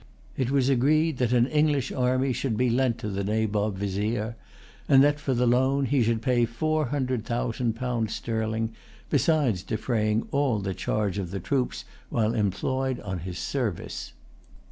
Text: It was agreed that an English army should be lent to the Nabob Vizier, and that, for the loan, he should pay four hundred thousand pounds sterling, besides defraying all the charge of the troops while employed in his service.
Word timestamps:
It 0.35 0.49
was 0.49 0.67
agreed 0.67 1.19
that 1.19 1.31
an 1.31 1.45
English 1.45 1.91
army 1.91 2.33
should 2.33 2.57
be 2.57 2.71
lent 2.71 2.97
to 2.97 3.07
the 3.09 3.23
Nabob 3.23 3.75
Vizier, 3.77 4.35
and 4.89 5.03
that, 5.03 5.19
for 5.19 5.35
the 5.35 5.45
loan, 5.45 5.85
he 5.85 6.01
should 6.01 6.23
pay 6.23 6.43
four 6.45 6.87
hundred 6.87 7.23
thousand 7.23 7.73
pounds 7.75 8.15
sterling, 8.15 8.71
besides 9.11 9.61
defraying 9.61 10.25
all 10.31 10.57
the 10.57 10.73
charge 10.73 11.19
of 11.19 11.29
the 11.29 11.39
troops 11.39 11.85
while 12.09 12.33
employed 12.33 12.97
in 12.97 13.19
his 13.19 13.37
service. 13.37 14.13